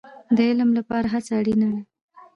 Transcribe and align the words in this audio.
د 0.35 0.37
علم 0.49 0.69
لپاره 0.77 1.07
هڅه 1.13 1.31
اړین 1.39 1.61
ده 1.71 1.79